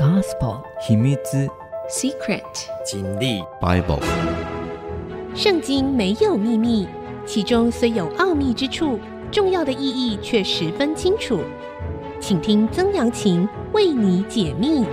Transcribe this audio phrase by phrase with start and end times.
[0.00, 0.62] Gospel.
[0.88, 1.14] 秘密
[1.90, 2.40] Secret.
[2.90, 3.44] 真理。
[3.60, 4.00] Bible.
[5.34, 6.88] 圣经没有秘密，
[7.26, 8.98] 其中虽有奥秘之处，
[9.30, 11.40] 重要的意义却十分清楚。
[12.18, 14.86] 请听曾阳晴为你解密。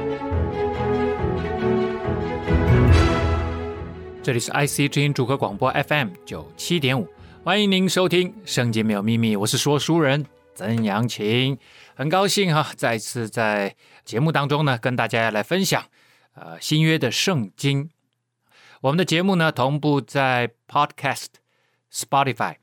[4.21, 7.07] 这里是 IC 之音主客广播 FM 九七点五，
[7.45, 11.57] 欢迎您收听《圣经没有秘密》，我是说书人曾阳晴，
[11.95, 13.73] 很高兴哈，再次在
[14.07, 15.83] 节目当中呢，跟大家来分享
[16.33, 17.89] 呃新约的圣经。
[18.79, 21.25] 我们的节目呢，同步在 Podcast、
[21.91, 22.55] Spotify、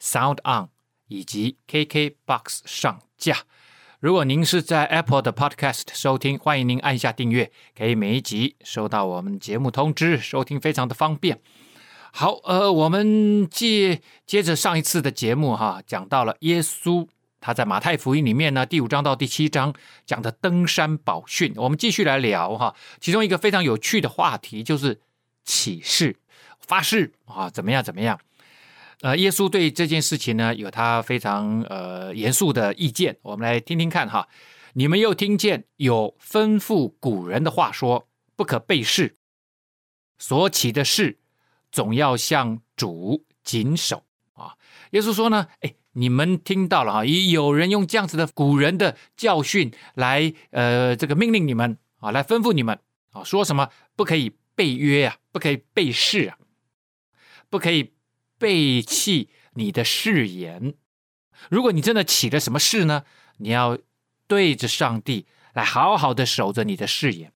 [0.00, 0.68] Sound On
[1.08, 3.38] 以及 KKBox 上架。
[3.98, 11.40] 如果您是在 Apple 的 Podcast 收听，欢迎您按下订阅，可以每一集收到我们节目通知，收听非常的方便。
[12.12, 17.08] 好，呃，我们接接着上一次的节目哈，讲到了耶稣
[17.44, 19.74] 他在马太福音里面呢，第五章到第七章
[20.06, 22.74] 讲的登山宝训，我们继续来聊哈。
[23.00, 24.98] 其中一个非常有趣的话题就是
[25.44, 26.16] 起誓、
[26.58, 28.18] 发誓啊，怎么样怎么样。
[29.02, 33.18] 呃，耶稣对这件事情呢，有他非常呃严肃的意见。
[33.20, 34.26] 我们来听听看哈。
[34.72, 39.16] 你们又听见有吩咐古人的话说，不可背誓，
[40.16, 41.18] 所起的誓
[41.70, 44.54] 总要向主谨守啊。
[44.92, 52.78] 耶稣说呢，哎，你们听到了啊，有人用这样子的古人的教训来呃这个命令你们啊，来吩咐你们
[53.10, 56.38] 啊，说什么不可以背约啊，不可以背誓啊，
[57.50, 57.92] 不可以。
[58.36, 60.74] 背弃你的誓言，
[61.48, 63.04] 如果你真的起了什么誓呢？
[63.38, 63.78] 你要
[64.26, 67.32] 对着上帝来好好的守着你的誓言。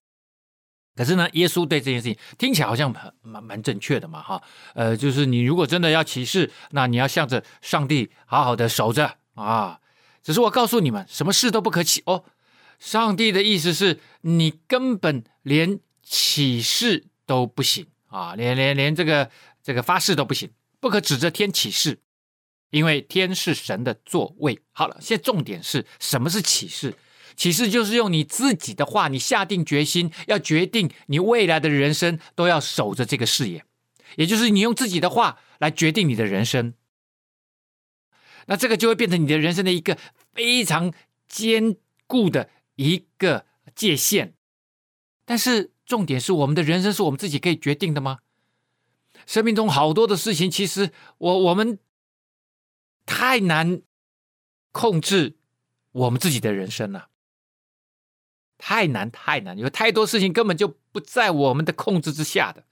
[0.99, 9.79] 可是呢，耶稣对这件事情听起来好像蛮蛮正确的嘛，哈，呃，就是你如果真的要起誓，那你要向着上帝好好的守着啊。
[10.21, 12.25] 只是我告诉你们，什么事都不可起哦。
[12.79, 19.31] 上帝的意思是你根本连起誓都不行啊，连连连这个
[19.63, 20.51] 这个发誓都不行。
[20.81, 21.97] 不可指着天起誓，
[22.71, 24.59] 因为天是神的座位。
[24.73, 26.93] 好了，现在重点是什么是起誓？
[27.39, 33.65] 其实就是用你自己的话，你下定决心要决定你未来的人生都要守着这个誓言，
[34.17, 36.73] 也就是你用自己的话来决定你的人生。
[38.47, 39.97] 那这个就会变成你的人生的一个
[40.33, 40.91] 非常
[41.29, 41.77] 坚
[42.07, 44.33] 固的一个界限。
[45.23, 48.19] 但是重点是，我们的人生是我们自己可以决定的吗？
[49.25, 51.79] 生命中好多的事情，其实我我们
[53.05, 53.81] 太难
[54.73, 55.37] 控制
[55.93, 57.07] 我们自己的人生了，
[58.59, 62.65] 太难太难，有太多事情根本就不在我们的控制之下的。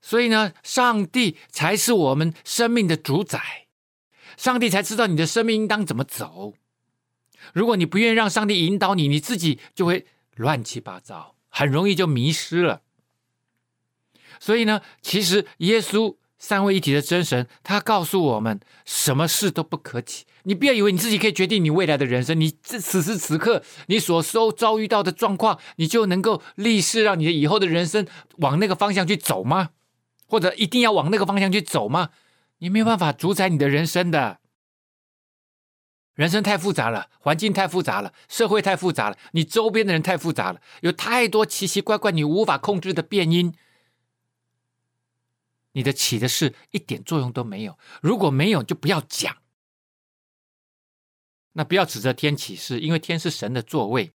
[0.00, 3.66] 所以呢，上帝才是我们生命的主宰，
[4.38, 6.54] 上帝才知道你的生命应当怎么走。
[7.52, 12.82] 如果你不愿意让上帝引导你，你自己就会乱七八糟，很容易就迷失了。
[14.38, 20.24] 所以呢，其实耶稣三位一体的真神，他告诉我们，什么事都不可起。
[20.44, 28.06] 你不要以为你自己可以决定你未来的人生，你这此时此刻你所受遭遇到的状况，你就能够立誓让你的以后的人生
[28.38, 29.68] 往那个方向去走吗？
[30.26, 32.08] 或者一定要往那个方向去走吗？
[32.58, 34.38] 你没有办法主宰你的人生的。
[36.14, 43.54] 人生太复杂了，环境太复杂了，社会太复杂了，你周边的人太复杂了，有太多奇奇怪怪你无法控制的变因。
[45.72, 49.36] 你的起的誓一点作用都没有，如果没有就不要讲。
[51.52, 54.12] 那不要指着天起誓，因为天是神的座位，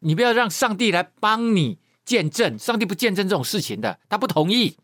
[0.00, 4.76] 你不要让上帝来帮你见证，上帝不见证这种事情的，他不同意。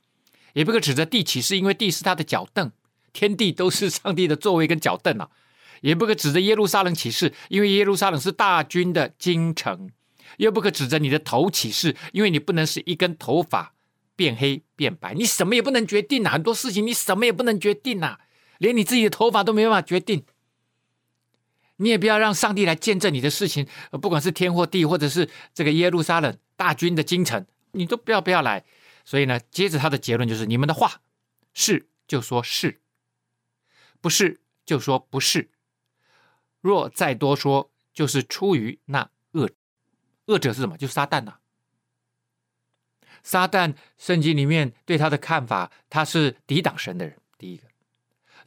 [0.53, 2.72] 也不可指着地起誓，因为地是他的脚凳，
[3.12, 5.31] 天地都是上帝的座位跟脚凳啊。
[5.81, 9.91] 也不可指着耶路撒冷起誓，因为耶路撒冷是大军的京城。
[10.38, 13.75] 又不可指着你的头起誓，因为你不能是一根头发。
[14.20, 16.28] 变黑变白，你什么也不能决定呐！
[16.28, 18.19] 很多事情你什么也不能决定呐，
[18.58, 20.26] 连你自己的头发都没办法决定。
[21.76, 28.62] 你也不要让上帝来见证你的事情，不管是天或地，或者是这个耶路撒冷大军的京城，你都不要不要来。
[29.06, 31.00] 所以呢，接着他的结论就是：你们的话
[31.54, 32.83] 是就说是，
[34.03, 35.48] 不是就说不是。
[36.60, 39.48] 若再多说，就是出于那恶
[40.27, 40.77] 恶者是什么？
[40.77, 41.39] 就是撒旦呐。
[43.22, 47.17] 撒旦，圣经里面对他的看法，他是抵挡神的人。
[47.39, 47.67] 第一个，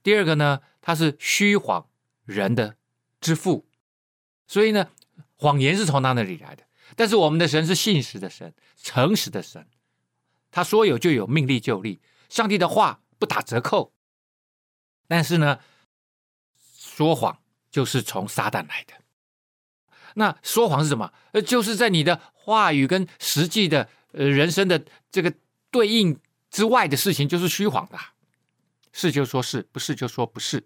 [0.02, 1.88] 第二个呢，他是虚谎
[2.26, 2.76] 人的
[3.22, 3.66] 之父。
[4.48, 4.90] 所以呢，
[5.36, 6.64] 谎言是从他那里来的。
[6.96, 9.68] 但是我们的神是信实的神，诚实的神，
[10.52, 12.02] 他说有就有，命立就立。
[12.30, 13.94] 上帝的话不打折扣。
[15.08, 15.60] 但是呢，
[16.78, 17.40] 说谎
[17.72, 18.94] 就是从撒旦来的。
[20.16, 21.12] 那说谎是什么？
[21.32, 25.34] 呃，就是在你的话语跟实际的呃人生的这个
[25.70, 26.18] 对应
[26.50, 27.98] 之外的事情，就是虚谎的。
[28.92, 30.66] 是就说是，不是就说不是。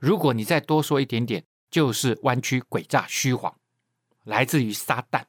[0.00, 3.54] 如果你再多说一点点，就是弯曲、诡诈、虚谎，
[4.24, 5.24] 来自于撒旦。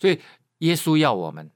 [0.00, 0.20] 所以
[0.58, 1.50] 耶稣要我们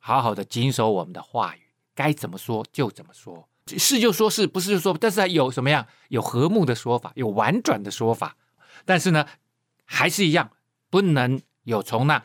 [0.00, 1.60] 好好的谨守我们的话语，
[1.94, 3.48] 该怎么说就怎么说。
[3.76, 5.86] 是就说是，不是就说，但是有什么样？
[6.08, 8.36] 有和睦的说法，有婉转的说法。
[8.84, 9.28] 但是呢，
[9.84, 10.50] 还是一样，
[10.88, 12.24] 不能有从那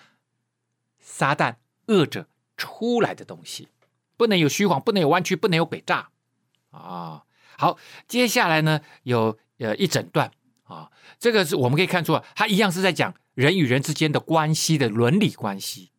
[1.00, 1.57] 撒旦
[1.88, 2.27] 恶者
[2.57, 3.68] 出来的东西，
[4.18, 6.09] 不能有虚谎，不能有弯曲，不能有诡诈
[6.71, 7.24] 啊。
[7.57, 7.77] 好，
[8.07, 10.31] 接下来呢，有呃一整段
[10.63, 15.91] 啊，这个是我们可以看出，它一样是在讲人与人之间的关系的伦理关系，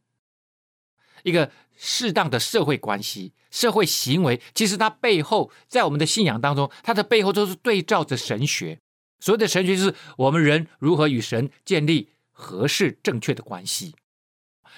[1.22, 3.32] 一个适当的社会关系。
[3.50, 8.80] 社会行为其实它背后，在我们的信仰当中，它的背后都是对照着神学。
[9.20, 13.94] 所谓的神学，就是我们人如何与神建立合适、正确的关系。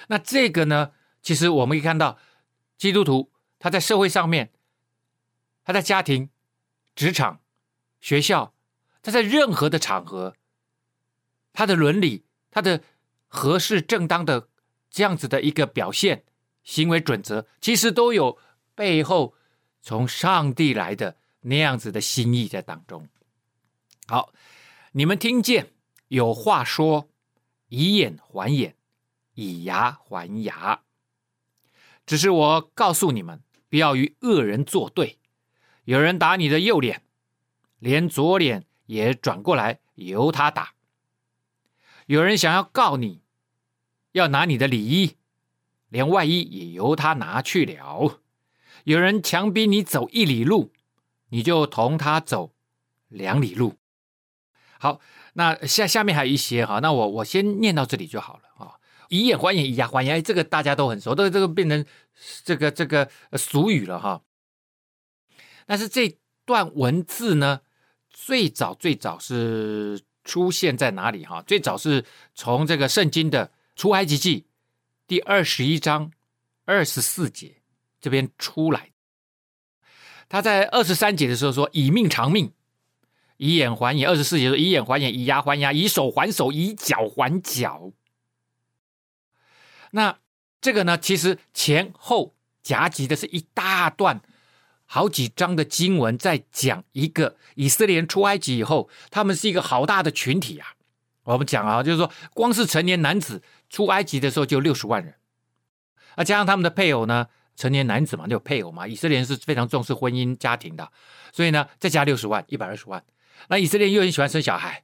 [0.09, 0.91] 那这个呢，
[1.21, 2.17] 其实我们可以看到，
[2.77, 4.51] 基督徒他在社会上面，
[5.63, 6.29] 他在家庭、
[6.95, 7.41] 职场、
[8.01, 8.53] 学校，
[9.01, 10.35] 他在任何的场合，
[11.53, 12.83] 他的伦理、他的
[13.27, 14.49] 合适、正当的
[14.89, 16.23] 这样子的一个表现、
[16.63, 18.39] 行为准则，其实都有。
[18.77, 19.33] 背后
[19.81, 23.09] 从上帝来的那样子的心意在当中。
[24.05, 24.31] 好，
[24.91, 25.73] 你们听见
[26.09, 27.09] 有话说，
[27.69, 28.75] 以眼还眼，
[29.33, 30.83] 以牙还牙。
[32.07, 35.19] 只是我告诉你们，不要与恶人作对。
[35.83, 37.03] 有人打你的右脸，
[37.79, 40.73] 连左脸也转过来由他打。
[42.05, 43.21] 有人想要告你，
[44.13, 45.17] 要拿你的里衣，
[45.89, 48.21] 连外衣也由他拿去了。
[48.85, 50.71] 有人强逼你走一里路，
[51.29, 52.53] 你就同他走
[53.09, 53.75] 两里路。
[54.79, 55.01] 好，
[55.33, 58.46] 那下下面还有一些哈，那我我先念到这里就好了。
[59.09, 61.85] 以眼还眼，以牙还牙，这个大家都很熟，都这个变成
[62.43, 64.21] 这个这个俗语了哈。
[65.65, 67.61] 但是这段文字呢，
[68.09, 71.41] 最早最早是出现在哪里哈？
[71.41, 74.45] 最早是从这个圣经的出埃及记
[75.07, 76.11] 第二十一章
[76.65, 77.55] 二十四节。
[77.99, 78.91] 这边出来，
[80.29, 82.53] 他在二十三节的时候说：“以命偿命，
[83.37, 87.91] 以眼还眼。”二十四节说：“以眼还眼，以牙还牙，以手还手，以脚还脚。”
[89.97, 90.19] 那
[90.61, 94.21] 这个呢，其实前后夹击的是一大段，
[94.85, 100.75] 好几章的经文，在讲一个以色列人出埃及以后，他们是一个好大的群体啊。
[101.23, 105.15] 我们讲啊，就是说，光是成年男子出埃及的时候就六十万人，
[106.15, 107.27] 啊，加上他们的配偶呢。
[107.57, 108.87] 成年男子嘛，就有配偶嘛。
[108.87, 110.87] 以色列人是非常重视婚姻家庭的，
[111.33, 113.03] 所以呢，再加六十万，一百二十万。
[113.47, 114.83] 那以色列人又很喜欢生小孩，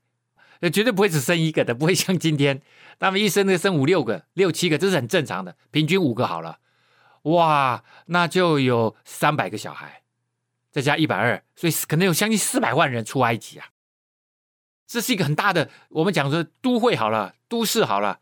[0.73, 2.59] 绝对不会只生一个的，不会像今天
[3.03, 6.59] 他们一生就生五六个、六七个，这是很正常的，平均五个好了。
[7.23, 10.03] 哇，那就有三百个小孩，
[10.71, 13.67] 再加一百二，所以可能有将近四百万人出埃及啊。
[14.87, 18.21] 这是一个很大的，我们讲说都会好了，都市好了，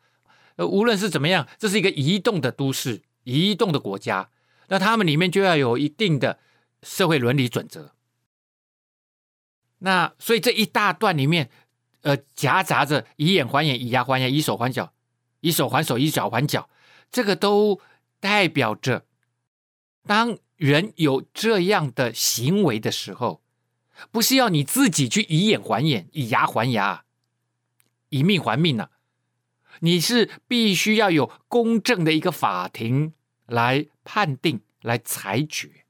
[0.55, 4.31] 呃，无论是怎么样，这是一个移动的都市，移动的国家。
[4.69, 6.39] 那他们里面就要有一定的
[6.81, 7.93] 社会伦理准则。
[9.83, 11.51] 那所以这一大段里面，
[12.01, 14.93] 呃，夹杂着以眼还眼，以牙还牙，以手还脚，
[15.39, 16.69] 以手还手，以脚还脚，
[17.11, 17.79] 这个都
[18.19, 19.05] 代表着，
[20.05, 23.41] 当人有这样的行为的时候，
[24.11, 27.05] 不是要你自己去以眼还眼，以牙还牙，
[28.09, 28.89] 以命还命呐、啊，
[29.79, 33.13] 你是必须要有公正的一个法庭。
[33.47, 35.83] 来判定，来裁决，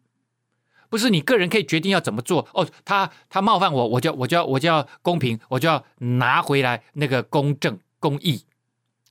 [0.91, 2.67] 不是你个人可以决定要怎么做哦。
[2.83, 8.43] 他他冒犯我，我就我就要我就要公平，我就要拿回来那个公正公义，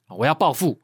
[0.08, 0.82] 我要报复。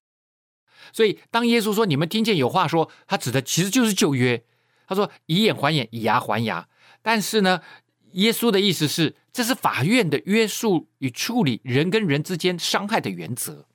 [0.93, 4.43] 所以当耶稣说你们听见有话说，他指的其实就是旧约。
[4.89, 6.67] 他说以眼还眼，以牙还牙。
[7.03, 7.61] 但是呢，
[8.13, 13.67] 耶稣的意思是，这是法院的约束与处理人跟人之间伤害的原则。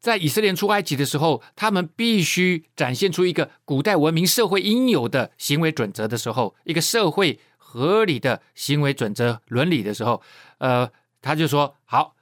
[0.00, 10.22] 在以色列出埃及的时候，他们必须展现出一个古代文明社会应有的行为准则的时候，一个社会合理的行为准则伦理的时候，
[10.56, 10.90] 呃，
[11.20, 12.16] 他就说：好，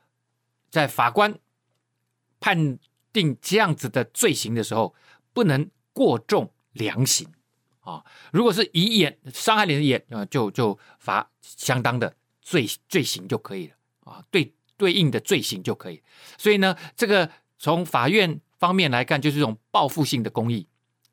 [0.68, 1.38] 在法官
[2.40, 2.76] 判
[3.12, 4.92] 定这样子的罪行的时候，
[5.32, 7.28] 不能过重量刑
[7.78, 8.04] 啊。
[8.32, 16.02] 如果是以眼伤害人的眼，呃，就就罚相当的罪罪行就可以了啊，对对应的罪行就可以。
[16.36, 17.30] 所以呢，这个。
[17.58, 20.66] 从法院方面来看，就是这种报复性的公义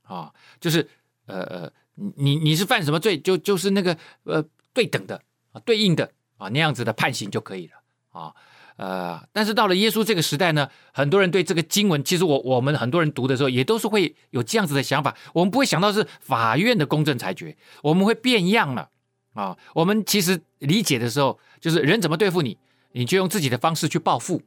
[0.04, 0.88] 啊，就是
[1.26, 1.74] 呃呃，
[2.16, 5.22] 你你是犯什么罪，就就是那个呃对等的
[5.52, 7.74] 啊，对应的啊那样子的判刑就可以了
[8.10, 8.34] 啊。
[8.78, 15.16] 呃，但是到了耶稣这个时代呢，很多人对这个经文，其实我我们很多人读的时候，也都是会有这样子的想法。
[15.34, 18.90] 我们不会想到是法院的公正裁决，我们会变样了
[19.34, 19.58] 啊。
[19.74, 22.58] 我们其实理解的时候，就是人怎么对付你，
[22.92, 24.42] 你就用自己的方式去报复，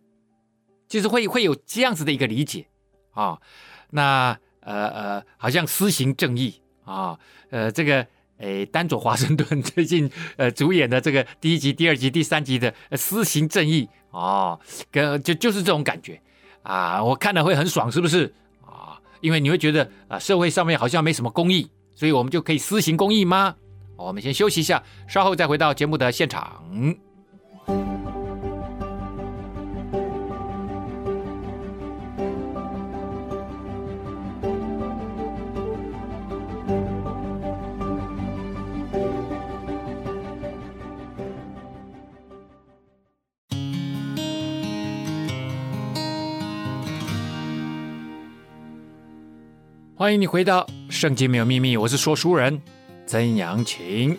[0.88, 2.66] 就是会会有这样子的一个理解
[3.12, 3.38] 啊。
[3.90, 7.18] 那呃呃，好像施行正义啊，
[7.50, 8.06] 呃这个。
[8.40, 13.84] 诶，丹佐华盛顿最近呃主演的这个第一集、第二集、第三集的《施行正义》
[14.16, 14.56] 哦，
[14.92, 16.22] 跟就就是这种感觉
[16.62, 18.32] 啊，我看了会很爽，是不是
[18.64, 18.96] 啊？
[19.22, 23.56] 因为你会觉得啊，社会上面好像没什么公义，所以我们就可以施行公义吗？
[23.96, 26.62] 我们先休息一下，稍后再回到节目的现场。
[49.98, 52.62] 欢迎你回到《圣经没有秘密》，我是说书人
[53.04, 54.16] 曾阳晴。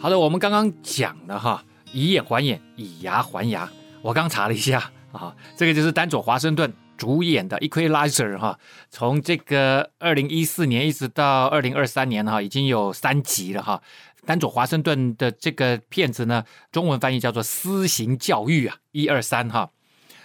[0.00, 3.70] 好的，我们刚刚讲了哈，以眼还眼，以牙还牙。
[4.02, 8.58] 我刚查了一下啊，这个就是丹佐华盛顿主演的《Equalizer》哈，
[8.90, 13.80] 从这个二零一四年一直到二零二三年哈，已经有三集了哈。
[14.26, 16.42] 丹佐华盛顿的这个片子呢，
[16.72, 19.70] 中文翻译叫做《私刑教育》啊，一二三哈。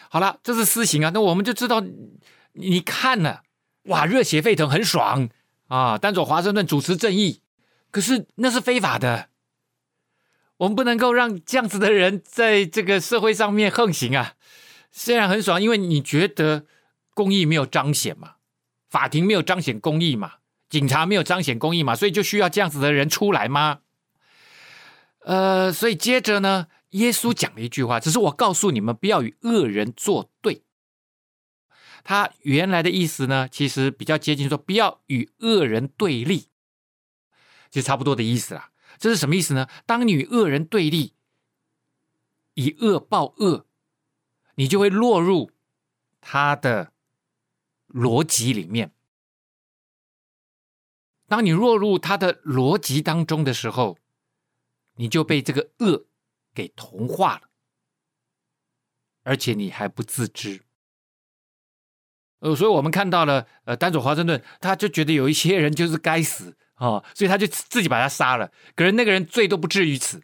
[0.10, 1.84] 好了，这是私刑啊，那我们就知道
[2.54, 3.44] 你看了。
[3.90, 5.30] 哇，热血沸腾，很爽
[5.68, 5.98] 啊！
[5.98, 7.42] 丹佐华盛顿主持正义，
[7.90, 9.30] 可是那是非法的。
[10.58, 14.36] 我们不能够让这样子的人在这个社会上面横行啊！
[14.92, 16.66] 虽然很爽，因为你觉得
[17.16, 18.34] 公益没有彰显嘛，
[18.90, 20.34] 法庭没有彰显公益嘛，
[20.70, 23.80] 警察没有彰显公益嘛，所以就需要这样子的人出来吗？
[25.26, 30.62] 呃，所以接着呢，耶稣讲了一句话，只是我告诉你们，不要与恶人作对。
[32.10, 36.48] 他原来的意思呢，其实比较接近说，不要与恶人对立，
[37.70, 38.72] 就差不多的意思啦。
[38.98, 39.70] 这是什么意思呢？
[39.86, 41.14] 当你与恶人对立，
[42.56, 43.68] 以恶报恶，
[44.56, 45.52] 你就会落入
[46.20, 46.92] 他的
[47.88, 48.92] 逻辑里面。
[51.28, 54.00] 当你落入他的逻辑当中的时候，
[54.96, 56.08] 你就被这个恶
[56.56, 57.52] 给同化了，
[59.22, 60.64] 而且你还不自知。
[62.40, 68.50] 呃，所以我们看到了，呃，丹佐华盛顿，他就觉得有一些人就是该死啊，所以他就自己把他杀了。
[68.76, 70.22] 可是那个人罪都不至于此。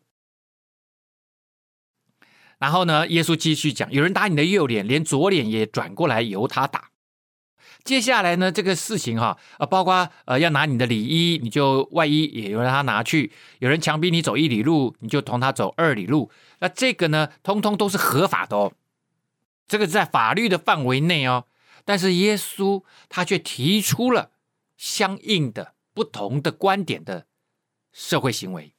[2.58, 6.90] 然后呢，耶稣继续讲，有人打你的右脸，连左脸也转过来由他打。
[7.84, 13.32] 接下来呢，这个事情哈，啊，包括呃要拿你的里衣，你就外衣也由他拿去。
[13.60, 16.32] 有人强逼你走一里路，你就同他走二里路。
[16.60, 18.72] 那这个呢，通通都是合法的哦，
[19.68, 21.46] 这个在法律的范围内哦。
[21.86, 24.32] 但是耶稣他却提出了
[24.76, 27.28] 相应的不同的观点的
[27.94, 28.74] 社会行为。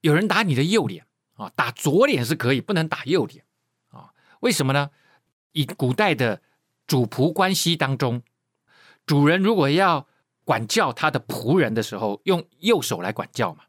[0.00, 3.44] 有人打你的右脸啊，打左脸是可以，不能打右脸
[3.90, 4.12] 啊？
[4.40, 4.90] 为什么呢？
[5.52, 6.42] 以古代的
[6.86, 8.22] 主仆关系当中，
[9.06, 10.08] 主人如果要
[10.44, 13.64] 管教他的仆人的时候，用右手来管教嘛。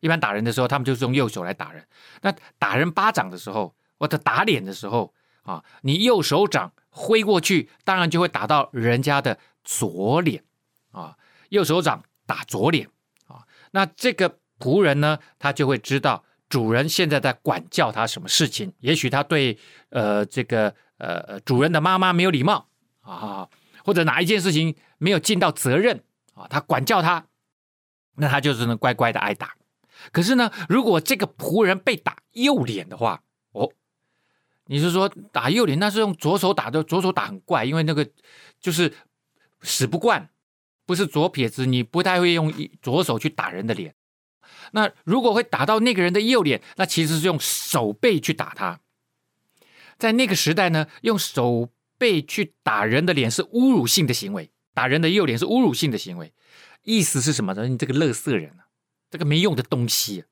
[0.00, 1.88] 一般打人的时候，他们就是用右手来打人。
[2.20, 5.14] 那打人巴掌的时候，或者打脸的时候。
[5.48, 10.44] 啊，你右手掌挥过去，当然就会打到人家的左脸
[10.92, 11.16] 啊。
[11.48, 12.86] 右手掌打左脸
[13.26, 18.74] 啊，那这个仆人呢，他就会知道主人现在在管教他什么事情。
[18.80, 22.68] 也许他对呃这个呃主人的妈妈没有礼貌
[23.00, 23.48] 啊，
[23.82, 27.24] 或者哪一件事情没有尽到责任啊，他管教他，
[28.16, 29.54] 那他就是能乖乖的挨打。
[30.12, 33.72] 可是呢，如果这个仆人被打右脸的话，哦。
[34.70, 38.06] 你是说打右脸，那是用左手打的，左手打很怪，因为那个
[38.60, 38.92] 就是
[39.62, 40.28] 使不惯，
[40.84, 43.94] 不是左撇子，你不太会用左手去打人的脸。
[44.72, 48.80] 那如果会打到那个人的右脸，那其实是用手背去打他。
[49.98, 56.32] 在那个时代呢，用手背去打人的脸是侮辱性的行为，打人的右脸是侮辱性的行为。
[56.82, 57.66] 意思是什么呢？
[57.66, 58.68] 你这个垃圾人啊，
[59.10, 60.24] 这个没用的东西。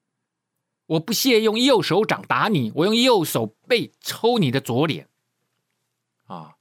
[0.87, 5.09] 我不屑用右手掌打你，我用右手背抽你的左脸，
[6.27, 6.55] 啊，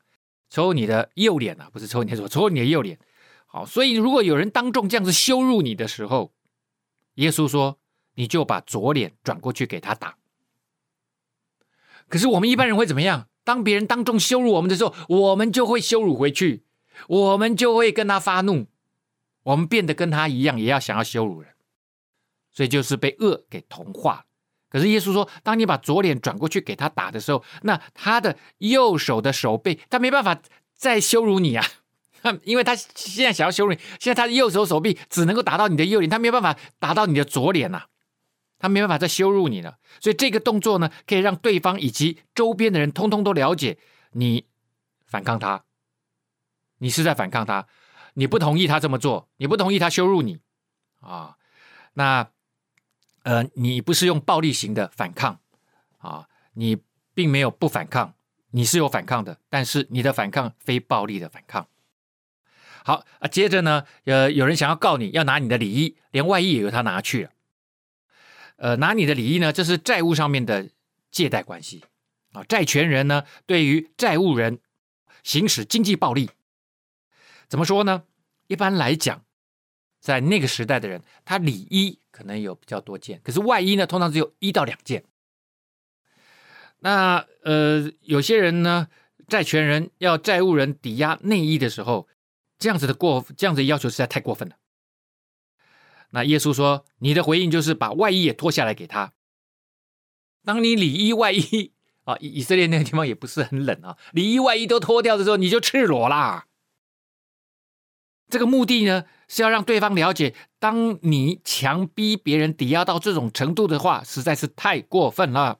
[0.49, 2.99] 抽你的右脸啊，不是抽你的左，抽你的右脸。
[3.45, 6.33] 好，所以如果有人当众这样子羞辱你的时候，
[7.15, 7.79] 耶稣说，
[8.15, 10.17] 你就把左脸转过去给他打。
[12.07, 13.29] 可是我们一般人会怎么样？
[13.43, 16.63] 当别人当众羞辱我们的时候，我们就会羞辱回去，
[17.07, 18.65] 我们就会跟他发怒，
[19.43, 21.54] 我们变得跟他一样，也要想要羞辱人。
[22.55, 24.23] 所以就是被恶给同化，
[24.69, 30.39] 可是耶稣说，当你把左脸转过去给他打的时候，那他的右手的手背，他没办法
[30.73, 31.65] 再羞辱你啊，
[32.43, 37.87] 因为他现在想要羞辱你，现在他的右手手臂只能够打到你的右脸，他没办法打到你的左脸呐、
[38.57, 39.77] 他没办法再羞辱你了。
[39.99, 43.77] 所以这个动作呢，可以让对方以及周边的人通通都了解
[44.11, 44.45] 你
[45.05, 45.65] 反抗他，
[46.77, 47.67] 你是在反抗他，
[48.13, 50.39] 你不同意他这么做，你不同意他羞辱你
[51.01, 51.35] 啊，
[51.95, 52.29] 那。
[53.25, 55.39] 呃，你不是用暴力型的反抗
[55.97, 56.77] 啊，你
[57.15, 58.13] 并没有不反抗，
[58.51, 61.67] 你是有反抗的，但是你的反抗非暴力的反抗。
[62.83, 67.31] 好啊，接着呢，呃，有人想要告你，要拿你的礼衣，连外衣也由他拿去了。
[68.57, 70.69] 呃，拿你的礼衣呢，这是债务上面的
[71.09, 71.83] 借贷关系
[72.33, 74.59] 啊，债权人呢，对于债务人
[75.23, 76.29] 行使经济暴力，
[77.47, 78.03] 怎么说呢？
[78.45, 79.23] 一般来讲。
[79.99, 85.03] 在那个时代的人，他礼衣可能有比较多件，可是外衣呢，通常只有一到两件。
[86.79, 88.87] 那呃，有些人呢，
[89.27, 92.07] 债权人要债务人抵押内衣的时候，
[92.57, 94.55] 这样子的过，这样子的要求实在太过分了。
[96.11, 99.11] 那耶稣说，你的回应就是把外衣也脱下来给他。
[100.45, 101.73] 当你里衣外衣
[102.05, 106.45] 啊，以色列那个地方也不是很冷啊，里衣外衣都脱掉的时候，你就赤裸啦。
[108.29, 115.59] 这个目的呢，是要让对方了解，当你强逼别人抵押到这种程度的话，实在是太过分了。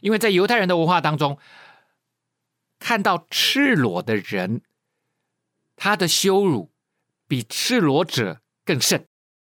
[0.00, 1.38] 因为在犹太人的文化当中，
[2.78, 4.62] 看到赤裸的人，
[5.74, 6.70] 他的羞辱
[7.26, 9.06] 比赤裸者更甚。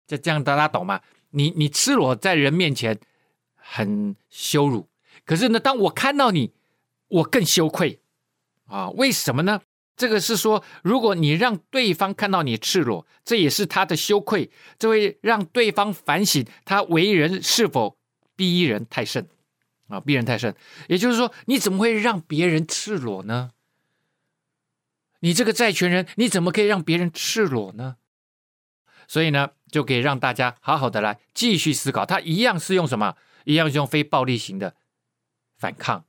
[0.07, 1.01] 这这样大家懂吗？
[1.31, 2.99] 你你赤裸在人面前
[3.57, 4.89] 很羞辱，
[5.27, 6.53] 可是呢，当我看到你，
[7.09, 8.01] 我更羞愧
[8.67, 8.89] 啊？
[8.91, 9.61] 为什么呢？
[9.99, 17.99] 这个是说，如果你让对方看到你赤裸，这也是他的羞愧，这会让对方反省他为人是否
[18.37, 19.29] 逼人太甚
[19.89, 20.55] 啊，逼人太甚。
[20.87, 23.51] 也就是说，你怎么会让别人赤裸呢？
[25.19, 27.97] 你这个债权人，你怎么可以让别人赤裸呢？
[29.09, 33.17] 所以呢，就可以让大家好好的来继续思考，他一样是用什么？
[33.45, 34.77] 一样是用非暴力型的
[35.57, 36.05] 反抗，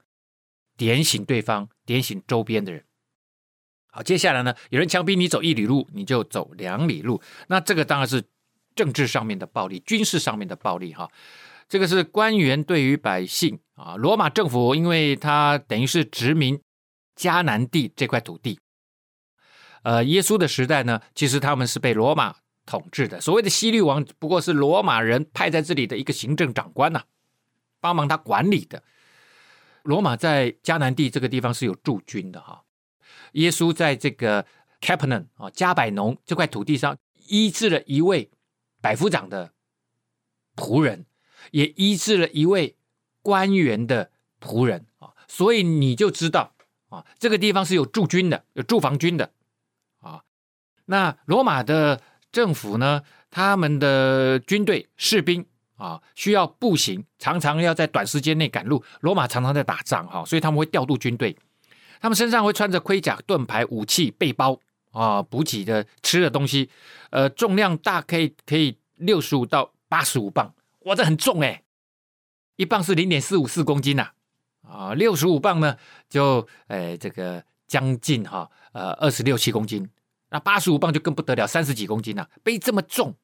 [0.77, 2.83] 点醒对方，点醒周边的人。
[3.91, 7.21] 好，接下来呢，有人强逼你走一里路，你就走两里路。
[7.47, 8.23] 那这个当然是
[8.75, 11.09] 政治上面的暴力，军事上面的暴力哈。
[11.67, 16.59] 这个是官员对于百姓啊，罗马政府，因为他等于是殖民
[17.15, 18.59] 迦南地这块土地。
[19.81, 23.19] 呃，耶稣的时代呢，其实他们是被罗马统治的。
[23.19, 27.01] 所谓的西律王，不过是罗马人派在这里的一个行政长官呐、
[27.79, 28.83] 帮忙他管理的。
[29.83, 32.63] 罗马在迦南地这个地方是有驻军的哈。
[33.33, 34.45] 耶稣在这个
[34.81, 38.29] c a p e n a n 啊，加百农这块土地上医治了一位
[38.81, 39.51] 百夫长的
[40.55, 41.05] 仆人，
[41.51, 42.75] 也医治了一位
[43.21, 44.11] 官员的
[44.41, 46.53] 仆人啊，所以你就知道
[46.89, 49.31] 啊，这个地方是有驻军的，有驻防军的
[49.99, 50.23] 啊。
[50.85, 58.83] 那罗马的政府呢，他们的军队士兵啊，需要步行，常常要在短时间内赶路。
[59.01, 61.37] 罗马常常在打仗哈，所以他们会调度军队。
[61.99, 64.59] 他们身上会穿着盔甲、盾牌、武器、背包
[64.91, 66.69] 啊，补给的吃的东西，
[67.09, 70.53] 呃，重量大可以可以六十五到八十五磅，
[70.85, 71.63] 哇，这很重哎！
[72.55, 74.11] 一磅是零点四五四公斤呐，
[74.67, 75.77] 啊，六十五磅呢，
[76.09, 79.89] 就呃这个将近哈呃二十六七公斤，
[80.29, 83.15] 那八十五磅就更不得了，三十几公斤呐，背这么重，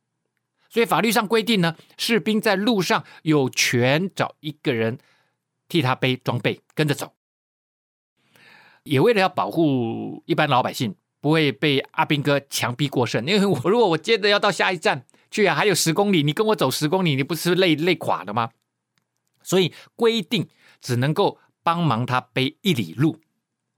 [0.69, 4.97] 所以法律上规定呢，士兵在路上有权找一个人
[5.67, 7.13] 替他背装备，跟着走。
[8.85, 18.51] 也为了要保护一般老百姓不会被阿兵哥强逼过剩， 因为我如果我接着要到下一站去啊，还有十公里，你跟我走十公里，你不是累累垮了吗？
[19.43, 20.47] 所以规定
[20.81, 23.19] 只能够帮忙他背一里路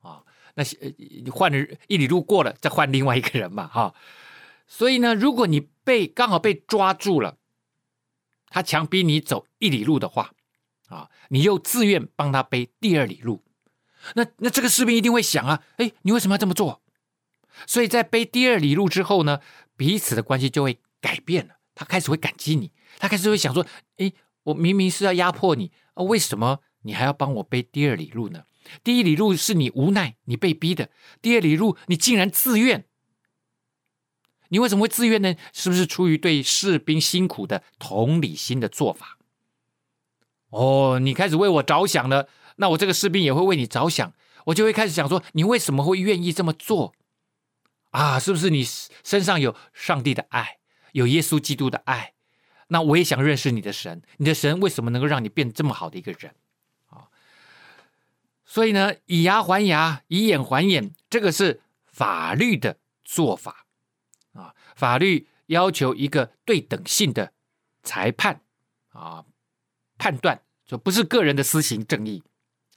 [0.01, 0.23] 啊，
[0.55, 0.63] 那
[0.97, 3.95] 你换了一里路过了，再换另外一个人嘛，哈。
[4.67, 7.37] 所以呢，如果你被刚好被抓住了，
[8.49, 10.31] 他强逼你走一里路的话，
[10.89, 13.41] 啊，你又自愿帮他背第二里路。
[14.15, 16.81] 那那这个士兵一定会想啊，哎，你为什么要这么做？
[17.65, 19.39] 所以在背第二里路之后呢，
[19.75, 21.55] 彼此的关系就会改变了。
[21.73, 23.65] 他开始会感激你，他开始会想说，
[23.97, 24.11] 哎，
[24.43, 28.43] 我明明是要压迫你啊，为什么你还要帮我背第二里路呢？
[28.83, 30.87] 第一里路是你无奈，你被逼的；
[31.21, 32.85] 第二里路你竟然自愿，
[34.49, 35.35] 你为什么会自愿呢？
[35.53, 39.17] 是不是出于对士兵辛苦的同理心的做法？
[40.49, 42.27] 哦，你开始为我着想了。
[42.57, 44.13] 那我这个士兵也会为你着想，
[44.45, 46.93] 我就会开始想说，你为什么会愿意这么做？
[47.91, 48.63] 啊，是不是你
[49.03, 50.57] 身上有上帝的爱，
[50.91, 52.13] 有耶稣基督的爱？
[52.67, 56.35] 那我也想认识你的神，你的神为什么能够让你变这么好的一个人
[56.89, 57.07] 啊？
[58.43, 63.65] 所以呢，以牙还牙，以眼还眼，这个是法律的做法
[64.33, 64.53] 啊。
[64.75, 67.31] 法律要求一个对等性的
[67.83, 68.41] 裁判
[68.89, 69.23] 啊，
[69.97, 72.21] 判断就不是个人的私刑正义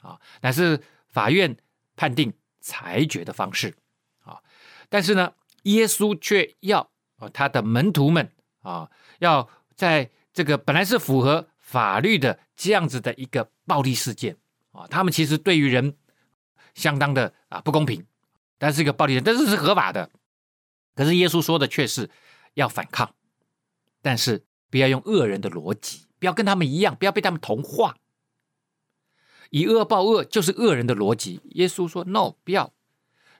[0.00, 1.56] 啊，乃是法院
[1.96, 3.74] 判定裁决的方式
[4.20, 4.42] 啊。
[4.88, 5.32] 但是呢，
[5.62, 8.30] 耶稣却要啊他的门徒们
[8.62, 9.48] 啊要。
[9.76, 14.36] 在这个本来是符合法律的这样子的一个暴力事件
[14.72, 15.96] 啊，他们其实对于人
[16.74, 18.04] 相当的啊不公平，
[18.58, 20.10] 但是一个暴力，但是是合法的。
[20.94, 22.10] 可是耶稣说的却是
[22.52, 23.14] 要反抗，
[24.02, 27.96] 但是不要用恶人的逻辑，不要跟他们一样，不要被他们同化。
[29.50, 31.40] 以恶报恶就是恶人的逻辑。
[31.50, 32.72] 耶稣说：“No，不要。”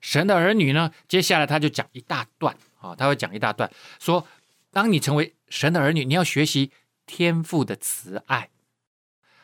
[0.00, 4.26] 神的儿女呢，接下来他就讲一大段啊，他会讲一大段说。
[4.72, 6.70] 当你成为神的儿女，你要学习
[7.04, 8.50] 天父的慈爱。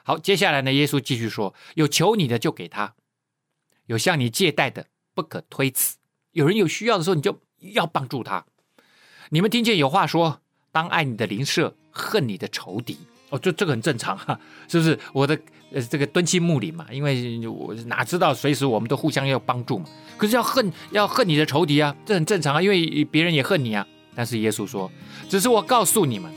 [0.05, 2.95] 好，接下来呢，耶稣继续说：有求你的就给他，
[3.87, 5.97] 有向你借贷的不可推辞。
[6.31, 8.47] 有人有需要的时候，你就要帮助他。
[9.31, 12.97] 你们听见有话说：当爱你的邻舍，恨你的仇敌。
[13.31, 14.99] 哦，这这个很正常哈，是不是？
[15.13, 15.39] 我的
[15.73, 19.87] 呃这个敦亲睦邻嘛，因为我哪知道随时我们都互相要帮助嘛。
[20.17, 23.87] 可是要恨要恨你的仇敌啊，这很正常啊，因为别人也恨你啊。
[24.15, 24.91] 但是耶稣说
[25.29, 26.33] ：“只是我告诉你们，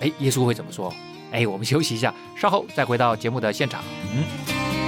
[0.00, 0.92] 哎，耶稣会怎么说？
[1.30, 4.81] 哎，我们休息一下，稍后再回到节目的现场。”嗯。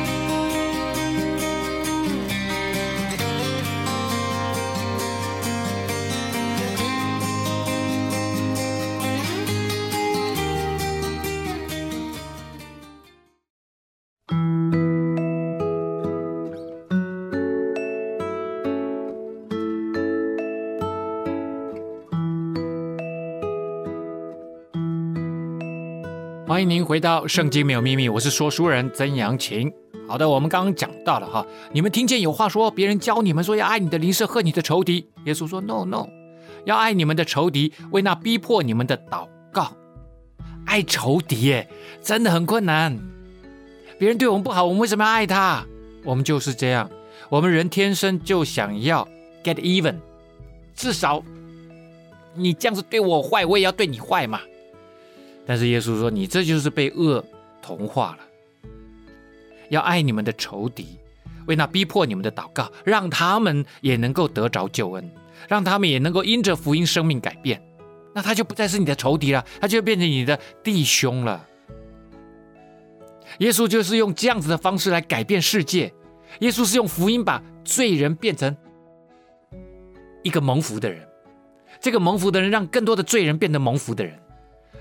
[26.47, 29.73] 欢迎您回到《圣经没有秘密》，我是说书人曾阳晴。
[30.07, 35.09] 好的，我们刚刚讲到了哈，你们听见有话说，别人教你们说要爱你的邻舍，恨你的仇敌。
[35.25, 36.07] 耶稣说：“No No，
[36.67, 39.73] 要爱你们的仇敌，为那逼迫你们的祷告。
[40.67, 41.67] 爱仇敌耶，
[42.03, 42.99] 真的很困难。
[43.99, 45.65] 别人对我们不好，我们为什么要爱他？
[46.05, 46.91] 我们就是这样，
[47.31, 49.09] 我们人天生就想要
[49.43, 49.97] get even，
[50.77, 51.25] 至少
[52.35, 54.43] 你这样子对我坏，我也要对你坏嘛。”
[55.47, 57.23] 但是耶稣说：“你这就是被恶
[57.61, 58.19] 同化了。
[59.69, 60.99] 要爱你们的仇敌，
[61.47, 65.11] 为那逼迫你们的祷告，让他们也能够得着救恩，
[65.49, 67.63] 让他们也能够因着福音生命改变。
[68.15, 71.47] 那他就不再是你的仇敌了，他就变成你的弟兄了。
[73.39, 75.93] 耶稣就是用这样子的方式来改变世界。
[76.39, 78.57] 耶稣是用福音把罪人变成
[80.23, 81.07] 一个蒙福的人，
[81.81, 84.19] 这个蒙福的人让更多的罪人变得蒙福的人。”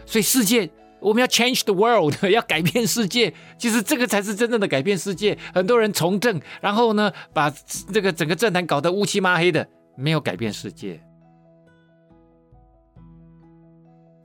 [0.05, 3.33] 所以世界，我们要 change the world， 要改变世界。
[3.57, 5.37] 其实这个才是真正的改变世界。
[5.53, 7.49] 很多人从政，然后呢，把
[7.91, 11.01] 这个整个政坛搞得乌漆抹黑的，没有改变世界。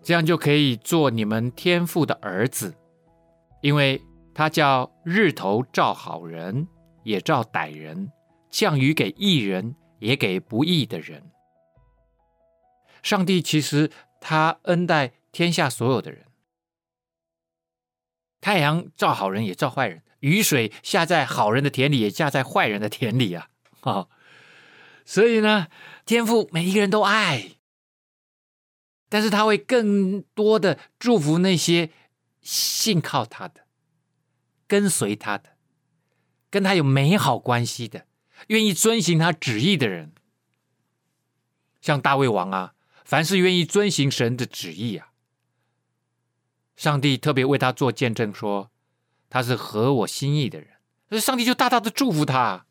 [0.02, 2.74] 这样就可以做你们天父的儿子，
[3.60, 4.00] 因为
[4.32, 6.66] 他叫日头照好人，
[7.02, 8.08] 也照歹人；
[8.50, 11.22] 降雨给义人，也给不义的人。
[13.02, 15.12] 上帝其实他恩待。
[15.38, 16.26] 天下所有的人，
[18.40, 23.48] 太阳照好人也照坏人，雨水下在好人的田里也下在坏人的田里啊！
[23.78, 24.08] 哈，
[25.04, 25.68] 所以呢，
[26.04, 27.52] 天父每一个人都爱，
[29.08, 31.92] 但是他会更多的祝福那些
[32.42, 33.68] 信靠他的、
[34.66, 35.50] 跟随他的、
[36.50, 38.08] 跟他有美好关系的、
[38.48, 40.12] 愿意遵行他旨意的人，
[41.80, 42.74] 像大卫王啊，
[43.04, 45.07] 凡是愿意遵行神的旨意啊。
[46.78, 48.70] 上帝特别为他做见证，说
[49.28, 50.68] 他是合我心意的人，
[51.08, 52.66] 所以上帝就大大的祝福他，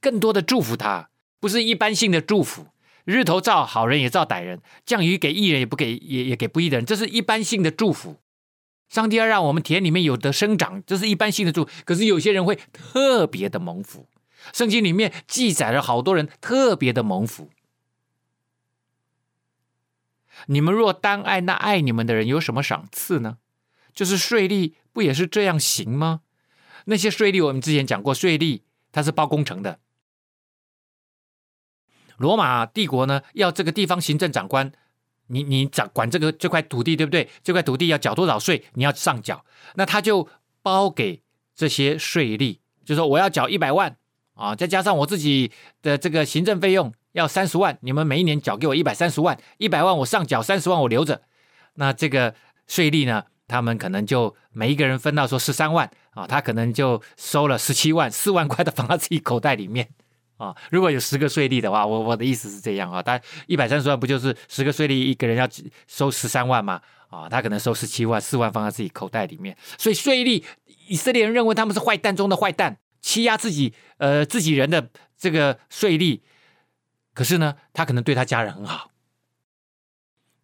[0.00, 2.66] 更多的祝福他，不是一般性的祝福。
[3.04, 8.16] 日头照好人也照歹人，降雨给义人也不给也也给不义的人，这是一般性的祝福。
[8.88, 11.70] 上帝要让我们田里面有得生长，这是一般性的祝福。
[11.84, 14.08] 可是有些人会特别的蒙福，
[14.52, 17.50] 圣经里面记载了好多人特别的蒙福。
[20.46, 23.38] 你们若单爱那爱你们的人，有什么赏赐呢？
[23.94, 26.22] 就是税吏不也是这样行吗？
[26.86, 29.78] 那些税吏我们之前讲过，税吏他是包工程的。
[32.16, 34.72] 罗马帝国呢，要这个地方行政长官，
[35.28, 37.30] 你你掌管这个这块土地，对不对？
[37.42, 39.44] 这块土地要缴多少税，你要上缴。
[39.76, 40.28] 那他就
[40.62, 41.22] 包给
[41.54, 43.96] 这些税吏，就说我要缴一百万
[44.34, 45.52] 啊，再加上我自己
[45.82, 51.22] 的这个行政费用要三十万，你们每一年缴给我一百三十万，一百万我上缴，三十万我留着。
[51.74, 52.34] 那这个。
[52.66, 59.88] 税吏呢，他们可能就每一个人分到说十三万啊，他可能就收了十七万，四万块的放到自己口袋里面
[60.36, 60.54] 啊。
[60.70, 65.48] 如果有十个税利的话，我我的意思是这样啊，他一百三十万不就是十个税利一个人要
[65.86, 66.80] 收十三万吗？
[67.10, 69.56] 啊，他可能收十七万，四万放在自己口袋里面。
[69.78, 70.42] 所以税吏
[70.88, 76.20] 以色列人认为他们是坏蛋中的坏蛋，欺压自己呃自己人的这个税吏。
[77.12, 78.90] 可是呢，他可能对他家人很好。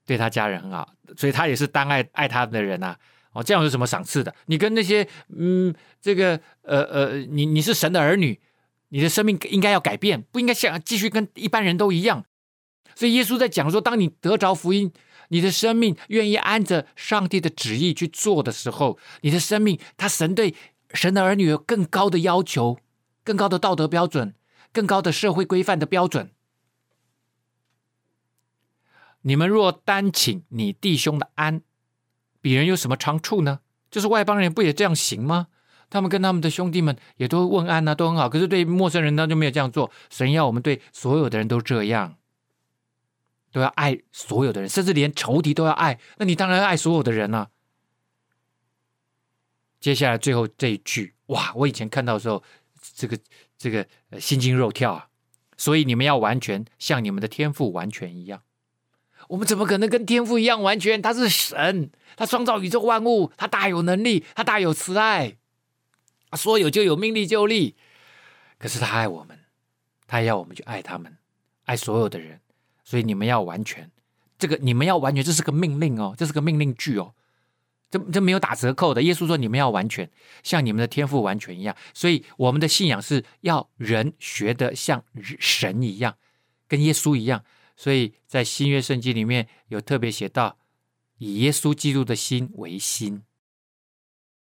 [0.07, 2.97] 对他家人很好，所以他也是当爱爱他的人呐、
[3.33, 4.35] 哦，这样有什么赏赐的？
[4.47, 8.41] 你跟那些嗯，这个呃呃，你你是神的儿女，
[8.89, 12.25] 你的生命应该要改变，不应该像继续跟一般人都一样。
[12.97, 14.93] 所以耶稣在讲说，当你得着福音，
[15.29, 20.55] 你的生命愿意按着上帝的旨意去做的时候，你的生命，他神对
[20.93, 22.79] 神的儿女有更高的要求，
[23.23, 24.35] 更高的道德标准，
[24.73, 26.31] 更高的社会规范的标准。
[29.23, 31.63] 你们若单请你弟兄的安，
[32.41, 33.61] 比人有什么长处呢？
[33.91, 35.49] 就是外邦人不也这样行吗？
[35.91, 38.29] 他们跟他们的兄弟们也都问安呐、都很好。
[38.29, 39.91] 可是对陌生人呢，就没有这样做。
[40.09, 42.17] 神要我们对所有的人都这样，
[43.51, 45.99] 都要爱所有的人，甚至连仇敌都要爱。
[46.19, 47.51] 那你当然要爱所有的人了、啊。
[49.81, 51.53] 接下来最后这一句，哇！
[51.57, 52.43] 我以前看到的时候，
[52.95, 53.19] 这个
[53.59, 53.87] 这个
[54.21, 55.09] 心惊肉跳啊。
[55.57, 58.43] 所以你们要完全像你们的天赋完全一样。
[59.31, 61.01] 我们怎么可能跟天父一样完全？
[61.01, 65.37] 他是神，他创造宇宙万物，他大有能力，他大有慈爱，
[66.33, 67.77] 说有就有，命立就立。
[68.59, 69.39] 可是他爱我们，
[70.09, 71.17] 他要我们去爱他们，
[71.67, 72.41] 爱所有的人。
[72.83, 73.89] 所以你们要完全，
[74.37, 77.15] 这个你们要完全，这是个命令哦，这是个命令句哦，
[77.89, 79.01] 这这没有打折扣的。
[79.01, 80.11] 耶稣说你们要完全，
[80.43, 81.77] 像你们的天赋完全一样。
[81.95, 85.05] 所以我们的信仰是要人学得像
[85.39, 86.17] 神一样，
[86.67, 87.45] 跟耶稣一样。
[87.81, 90.59] 所以在新约圣经里面有特别写到，
[91.17, 93.23] 以耶稣基督的心为心。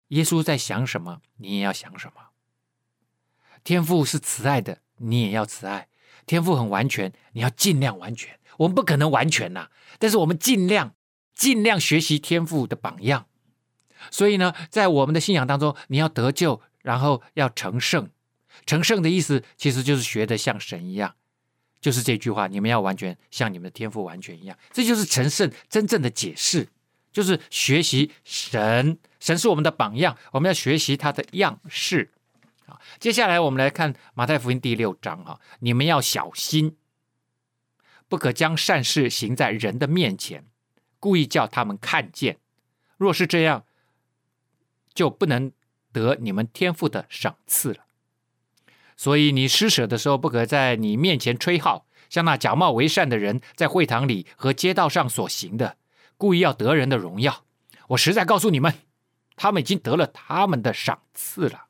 [0.08, 2.30] 耶稣在想什么，你也要想什么。
[3.62, 5.86] 天父是慈爱的，你也要慈爱。
[6.26, 8.36] 天父很完全，你要尽量完全。
[8.56, 10.96] 我们不可能完全呐，但是我们尽量
[11.32, 13.28] 尽量学习天父的榜样。
[14.10, 18.10] 所以呢，在我们的信仰当中，你要得救，然后要成圣。
[18.66, 21.14] 成圣的意思其实就是学的像神一样。
[21.80, 26.68] 就是这句话，你们要完全像你们的天赋完全一样，这就是成圣真正的解释，
[27.10, 32.10] 就是学习神，神是我们的榜样，我们要学习他的样式。
[32.66, 36.76] 好，接下来我们来看马太福音第六章啊，你们要小心，
[38.08, 40.44] 不可将善事行在人的面前，
[40.98, 42.38] 故意叫他们看见，
[42.98, 43.64] 若是这样，
[44.92, 45.50] 就不能
[45.92, 47.86] 得你们天赋的赏赐了。
[49.00, 55.78] 所以你施舍的时候，不可在你面前吹号，像那假冒为善的人在会堂里和街道上所行的，
[56.18, 57.46] 故意要得人的荣耀。
[57.88, 58.74] 我实在告诉你们，
[59.36, 61.64] 他们已经得了他们的赏赐了。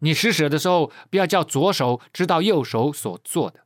[0.00, 3.64] 你施舍的时候，不要叫左手知道右手所做的，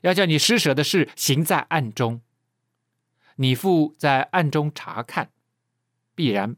[0.00, 2.22] 要叫你施舍的事行在暗中，
[3.36, 5.30] 你父在暗中察看，
[6.14, 6.56] 必然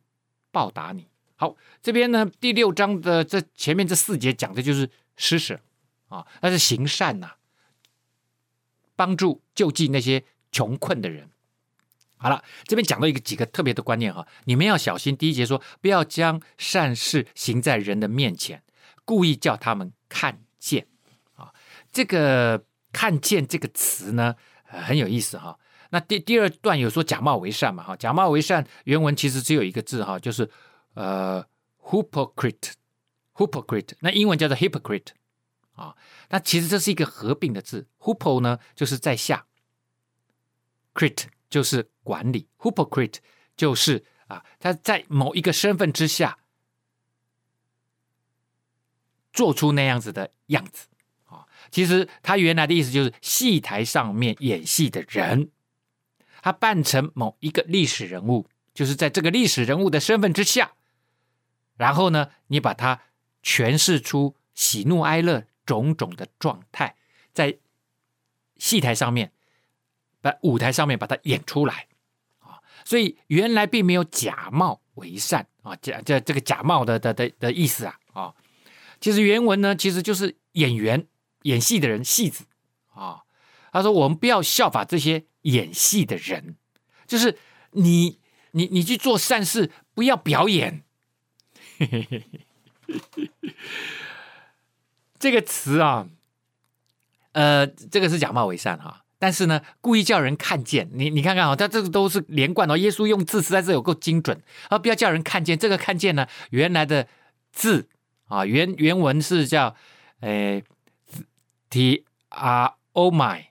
[0.53, 1.09] 报答你。
[1.45, 5.61] 好，这边呢，第六章的这前面这四节讲的就是施舍
[6.09, 7.33] 啊，那是行善呐、
[8.97, 11.29] 帮助救济那些穷困的人。
[12.17, 15.15] 好了，这边讲到一个几个特别的观念哈，你们要小心。
[15.15, 18.63] 第一节说，不要将善事行在人的面前，
[19.05, 20.87] 故意叫他们看见
[21.35, 21.53] 啊。
[21.93, 25.59] 这个看见这个词呢，很有意思哈。
[25.91, 30.51] 那第第二段有说假冒为善嘛哈，假冒为善原文其实只有一个字哈，就是。
[30.95, 31.47] 呃
[31.83, 35.09] ，hypocrite，hypocrite，那英文叫做 hypocrite
[35.75, 35.97] 啊，
[36.31, 39.49] 那其实这是一个合并的字，hypo 呢就是在下
[40.95, 43.17] ，crit 就是管理，hypocrite
[43.57, 46.39] 就是啊，他在某一个身份之下
[49.33, 50.87] 做出那样子的样子
[51.25, 55.51] 啊，其实他原来的意思就是戏台上面演戏的人，
[56.41, 60.75] 他扮成某一个历史人物，就是在这个历史人物的身份之下。
[61.77, 63.01] 然后呢，你把它
[63.43, 66.97] 诠释出喜怒哀乐种种的状态，
[67.33, 67.59] 在
[68.57, 69.33] 戏台上面，
[70.21, 71.87] 把舞台上面把它演出来
[72.39, 72.61] 啊。
[72.85, 78.35] 所以原来并没有假冒为善啊，假这这个假冒的的的的意思啊啊。
[79.01, 81.07] 其实原文呢，其实就是演员
[81.43, 82.45] 演戏的人戏子
[82.95, 83.23] 啊。
[83.73, 86.55] 他说：“我们不要效法这些演戏的人，
[87.09, 87.37] 就是
[87.73, 88.21] 你
[88.53, 90.85] 你你去做善事，不要表演。”
[91.91, 92.25] 嘿嘿
[93.17, 93.55] 嘿，
[95.19, 96.09] 这个词啊，
[97.33, 99.05] 呃，这个是假冒伪善哈。
[99.19, 100.91] 但是呢，故意叫人看见。
[100.93, 102.77] 你你看看啊、哦，他这个都是连贯的。
[102.77, 104.79] 耶稣用字实在是有够精准啊！
[104.79, 107.09] 不要叫人看见，这个看见呢，原来的
[107.51, 107.89] 字
[108.27, 109.75] 啊，原原文是叫
[110.21, 110.63] 诶
[111.71, 113.51] ，t r o m i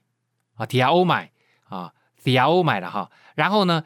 [0.56, 1.32] 啊，t r o m i
[1.69, 1.93] 啊
[2.24, 3.10] ，t r o m i 了哈。
[3.34, 3.84] 然后呢，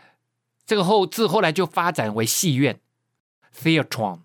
[0.65, 2.81] 这个后字后来就发展为戏院
[3.55, 4.19] ，theatron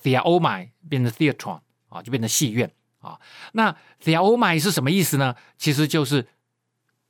[0.00, 3.18] 啊，t r o m i 变成 theatron 啊，就变成戏院啊。
[3.52, 5.36] 那 t r o m i 是什么意思呢？
[5.58, 6.26] 其实就是。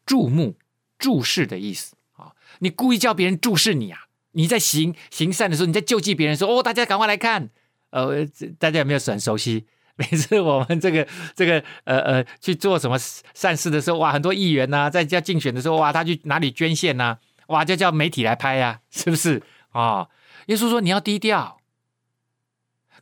[0.06, 0.56] 注目、
[0.98, 2.32] 注视的意思啊！
[2.58, 4.06] 你故意叫别人注视你啊！
[4.32, 7.50] 你在行行善的时候，你在救济别人说：“哦，大家赶快来看！”
[7.90, 8.26] 呃，
[8.58, 9.66] 大家有没有很熟悉？
[9.94, 12.98] 每次我们这个这个呃呃去做什么
[13.34, 17.18] 善事的时候，哇，很多议员呐、在家竞选的时候，哇，他去哪里捐献呐、啊？
[17.48, 20.08] 哇，就叫媒体来拍呀、啊，是不是啊、哦？
[20.46, 21.58] 耶稣说：“你要低调。”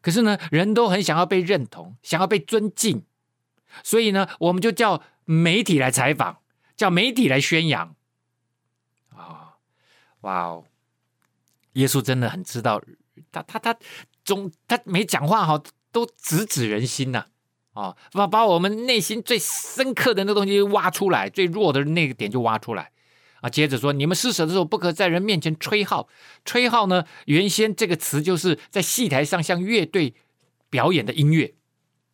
[0.00, 3.04] 可是呢，人都很想要被认同，想要被尊敬，
[3.82, 6.38] 所以呢，我们就叫媒体来采访。
[6.78, 7.96] 叫媒体来宣扬
[9.08, 9.56] 啊！
[10.20, 10.64] 哇哦，
[11.72, 12.80] 耶稣真的很知道，
[13.32, 13.76] 他他他
[14.24, 17.24] 总他没讲话哈，都直指人心呐
[17.72, 17.96] 啊！
[18.12, 22.92] 把把我们内心最深刻的那东西挖出来，最弱的那个点就挖出来
[23.40, 23.48] 啊！
[23.48, 26.08] 接着说，你们施舍的时候不可在人面前吹号，
[26.44, 30.14] 吹号呢，原先这个词就是在戏台上像乐队
[30.70, 31.54] 表演的音乐。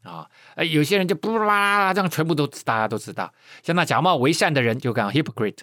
[0.03, 3.33] 啊，哎，有些人就不啦啦啦，这样全部都大家都知道。
[3.63, 5.61] 像那假冒为善的人，就讲 hypocrite，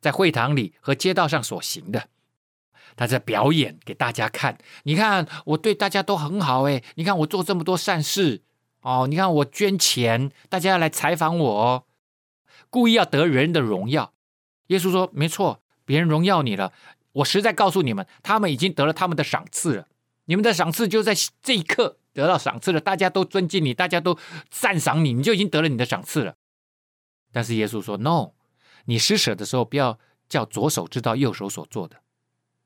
[0.00, 2.06] 在会堂里和街道上所行的，
[2.94, 4.58] 他在表演给大家看。
[4.84, 8.42] 你看我对大家都很好，诶，你看我做这么多善事
[8.82, 11.86] 哦，你看我捐钱，大家要来采访我，
[12.70, 14.12] 故意要得人的荣耀。
[14.70, 16.72] 耶稣说：没错，别人荣耀你了。
[17.12, 19.86] 我实在告诉你们，他们已经得了他们的赏赐了。
[20.24, 21.98] 你们的赏赐就在这一刻。
[22.12, 24.18] 得到赏赐了，大家都尊敬你，大家都
[24.50, 26.34] 赞赏你，你就已经得了你的赏赐了。
[27.30, 28.32] 但是耶稣说：“No，
[28.86, 29.96] 你施舍的时候，不要
[30.28, 31.98] 叫左手知道右手所做的，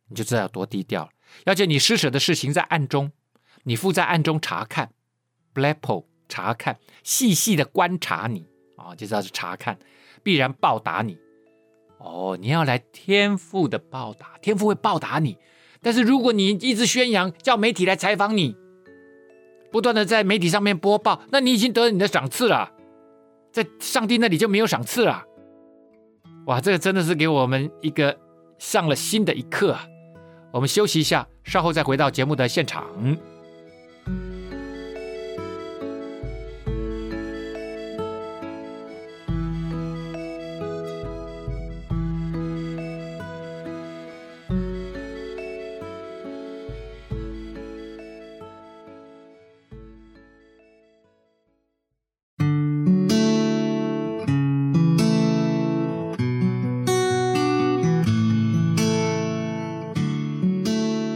[0.09, 1.11] 你就知道要多低调了。
[1.45, 3.12] 要叫你施舍的事情在暗中，
[3.64, 4.93] 你父在暗中查看
[5.55, 9.79] ，blepo 查看，细细的观察你啊、就知道是查看，
[10.23, 11.19] 必然报答你。
[12.05, 15.38] 哦，你要来天父的报答，天父会报答你。
[15.81, 18.57] 但是如果你一直宣扬，叫媒体来采访你。”
[19.73, 22.71] 不断的在媒体上面播报，那你已经得了你的赏赐了，
[23.51, 25.25] 在上帝那里就没有赏赐了。
[26.47, 28.17] 哇，这个真的是给我们一个
[28.59, 29.85] 上了新的一课啊！
[30.53, 32.85] 我们休息一下，稍后再回到节目的现场。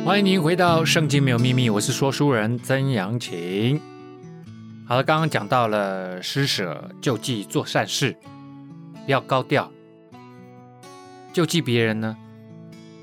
[0.09, 3.79] 欢迎您回到《圣经没有秘密》，我是说书人曾阳晴。
[4.87, 8.17] 好了，刚刚讲到了施舍、救济、做善事，
[9.05, 9.71] 不要高调。
[11.31, 12.17] 救济别人呢，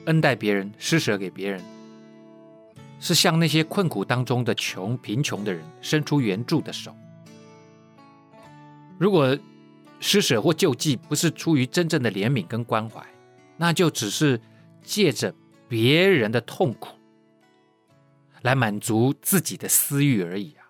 [0.05, 1.61] 恩待别人，施舍给别人，
[2.99, 6.91] 是向那些困苦当中的穷、贫穷的人伸出援助的手。
[8.97, 9.37] 如果
[9.99, 12.99] 施舍或救济不是出于真正的怜悯跟关怀，
[13.57, 14.41] 那就只是
[14.81, 15.31] 借着
[15.67, 16.95] 别人的痛苦。
[18.41, 20.69] 来满足自己的私欲而已啊！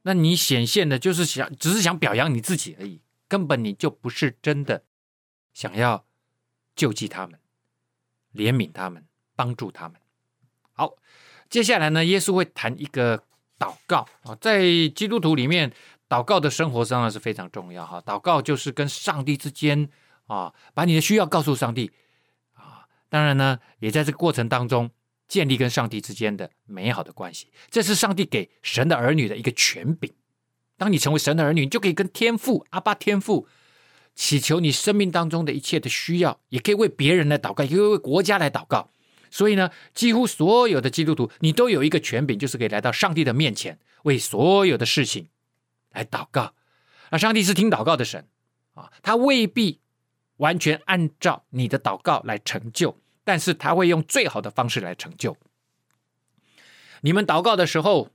[0.00, 4.82] 那你显现的就是想，只是想表扬你自己而已，根本你就不是真的
[5.52, 6.06] 想要
[6.74, 7.38] 救济他们、
[8.34, 10.00] 怜悯他们、帮助他们。
[10.72, 10.96] 好，
[11.50, 13.22] 接下来呢，耶稣会谈一个
[13.58, 15.70] 祷告啊，在基督徒里面，
[16.08, 18.00] 祷告的生活当然是非常重要哈。
[18.00, 19.90] 祷告就是跟上帝之间
[20.26, 21.92] 啊，把你的需要告诉上帝。
[23.08, 24.90] 当然呢，也在这个过程当中。
[25.28, 30.14] 建立跟上帝之间的美好的关系，这是上帝给神的儿女的一个权柄。
[30.78, 33.48] 当你成为神的儿女，你就可以跟天父阿爸天父
[34.14, 38.92] 祈求你生命当中的一切的需要，也可以为别人来祷告，也可以为国家来祷告。
[39.28, 45.26] 所以呢，几乎所有的基督徒，你都有一个权柄，就是可以来到上帝的面前，为所有的事情
[45.90, 46.54] 来祷告。
[47.10, 48.28] 而上帝是听祷告的神
[48.74, 49.80] 啊，他未必
[50.38, 52.98] 完全按照你的祷告来成就。
[53.24, 55.36] 但是他会用最好的方式来成就。
[57.00, 58.10] 你们祷告的时候，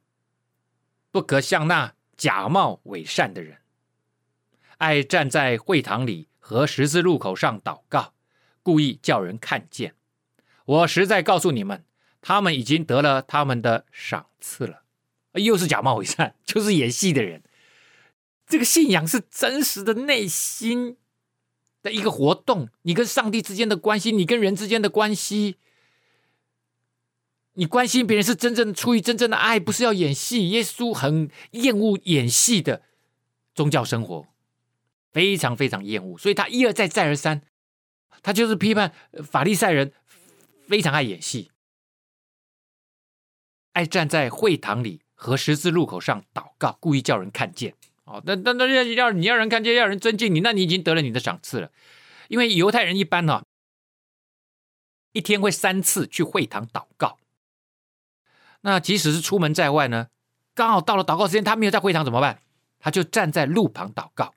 [1.11, 3.57] 不可像那假冒伪善的人，
[4.77, 8.13] 爱站在会堂里和十字路口上祷告，
[8.63, 9.95] 故意叫人看见。
[10.63, 11.83] 我实在告诉你们，
[12.21, 14.83] 他们已经得了他们的赏赐了。
[15.33, 17.43] 又是假冒伪善， 就是演戏的人。
[18.47, 20.97] 这个信仰是真实的内心
[21.81, 25.57] 的一个活动，你跟上帝之间的关系，你跟人之间的关系，
[27.53, 30.49] 你关心别人是真正出于真正的爱，不是要演戏。
[30.49, 32.83] 耶稣很厌恶演戏的
[33.53, 34.27] 宗教生活，
[35.11, 37.41] 非常非常厌恶，所以他一而再再而三，
[38.21, 39.91] 他就是批判法利赛人
[40.67, 41.51] 非常爱演戏，
[43.73, 47.75] 爱站在会堂里和十字路口上祷告，故意叫人看见。
[48.05, 51.71] 哦，那那那要要你要人看见，要人尊敬你，那你已经得了你的赏赐了。
[52.27, 53.43] 因为犹太人一般呢、哦，
[55.11, 57.17] 一天会三次去会堂祷告。
[58.61, 60.07] 那即使是出门在外呢，
[60.53, 62.41] 刚好到了祷告时间，他没有在会堂怎么办？
[62.79, 64.33] 他就站在路旁祷告。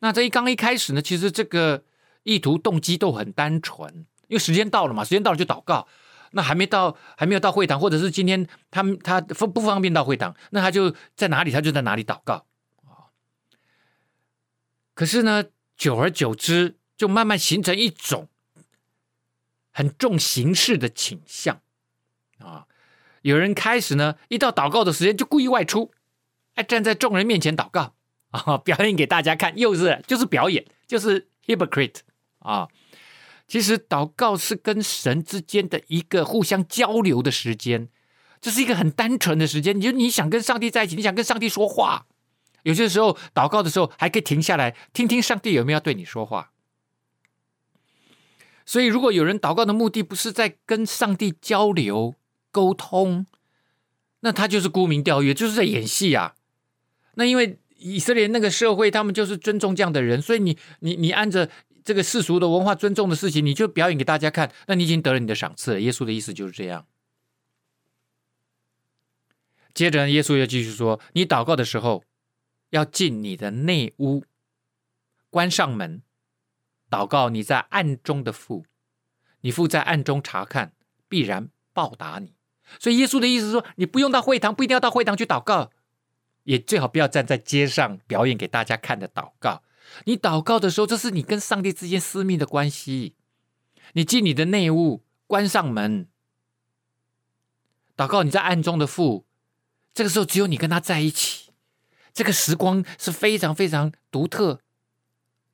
[0.00, 1.84] 那这一刚一开始呢，其实这个
[2.22, 5.86] 意图动机都很单纯，因为时间到了嘛，时间到了就祷告。
[6.34, 12.44] 那还没到，还没有到会堂，或者是今天他他不不方便到会堂，那他就在哪里，他就在哪里祷告
[12.84, 13.08] 啊。
[14.94, 15.44] 可是呢，
[15.76, 18.28] 久而久之，就慢慢形成一种
[19.72, 21.60] 很重形式的倾向
[22.38, 22.66] 啊。
[23.22, 25.90] 有人开始呢，一到祷告的时间就故意外出，
[26.54, 27.94] 哎，站在众人面前祷告
[28.30, 32.00] 啊，表演给大家看，又是就是表演，就是 hypocrite
[32.40, 32.68] 啊。
[33.46, 37.88] 其实祷告是跟神之间的一个互相交流的时间，
[38.40, 39.76] 这是一个很单纯的时间。
[39.76, 42.06] 你就你想跟上帝在一起，你想跟上帝说话，
[42.62, 46.52] 有些时候祷告的时候还可以停下来听听上帝有没有要对你说话。
[48.64, 52.14] 所以，如果有人祷告的目的不是在跟上帝交流
[52.50, 53.26] 沟通，
[54.20, 56.34] 那他就是沽名钓誉，就是在演戏啊。
[57.16, 61.50] 那因为以色列那个社会，他们就是尊重这样的人，所以你你你按着。
[61.84, 65.80] 这个世俗的文化尊重的事情，你就表演给大家看，那你已经得了你的赏赐了。
[65.80, 66.86] 耶稣的意思就是这样。
[69.74, 72.04] 接着，耶稣又继续说：“你祷告的时候，
[72.70, 74.24] 要进你的内屋，
[75.28, 76.00] 关上门，
[76.88, 78.64] 祷告你在暗中的父，
[79.42, 80.72] 你父在暗中察看，
[81.08, 82.32] 必然报答你。”
[82.80, 85.70] 所以，耶稣的意思是说，你不用到会堂，不一定要到会堂去祷告，
[86.44, 89.62] 也最好不要站在街上表演给大家看的祷告。
[90.04, 93.14] 你祷告的时候，这是你跟上帝之间私密的关系。
[93.92, 96.08] 你进你的内屋，关上门，
[97.96, 99.26] 祷告你在暗中的父。
[99.92, 101.52] 这个时候只有你跟他在一起，
[102.12, 104.60] 这个时光是非常非常独特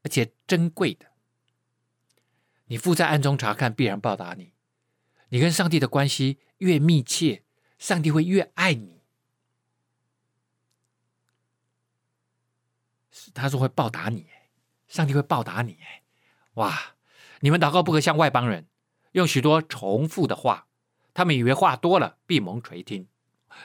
[0.03, 1.07] 而且珍贵的。
[2.67, 4.53] 你父在暗中察看，必然报答你。
[5.29, 7.43] 你跟上帝的关系越密切，
[7.79, 9.00] 上帝会越爱你。
[13.35, 14.27] 他说会报答你，
[14.89, 15.79] 上帝会报答你，
[16.55, 16.79] 哇！
[17.41, 18.67] 你们祷告不可像外邦人，
[19.13, 20.67] 用许多重复的话，
[21.15, 23.07] 他们以为话多了必蒙垂听。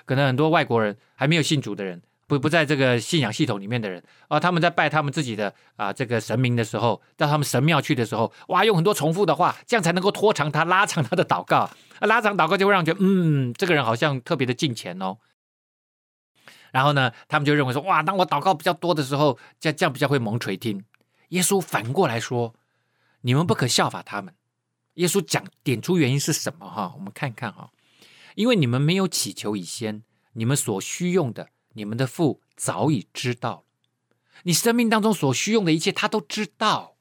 [0.05, 15.17] 可能很多外国人还没有信主的人，不不在这个信仰系统里面的人啊，他们在拜他们自己的啊这个神明的时候，到他们神庙去的时候，哇，用很多重复的话，这样才能够拖长他、拉长他的祷告，啊拉长祷告就会让人觉得，嗯，这个人好像特别的敬虔哦。
[16.75, 20.83] 然后呢，他们就认为说，哇，当我祷告比较多的时候，这样这样比较会蒙垂听。
[21.29, 22.53] 耶稣反过来说，
[23.21, 24.35] 你们不可效法他们。
[24.95, 26.69] 耶稣讲点出原因是什么？
[26.69, 27.71] 哈，我们看看哈，
[28.35, 30.03] 因为你们没有祈求以先，
[30.33, 33.63] 你们所需用的，你们的父早已知道。
[34.43, 36.94] 你生命当中所需用的一切，他都知道。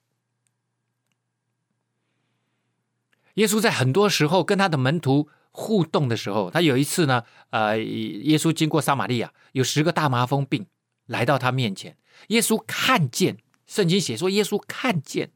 [3.34, 5.28] 耶稣在很多时候跟他的门徒。
[5.56, 10.66] 互动的时候，他有一次呢，呃，耶稣经过撒玛利亚，有十个大麻风病
[11.06, 11.96] 来到他面前。
[12.26, 15.30] 耶稣看见，圣经写说，耶稣看见，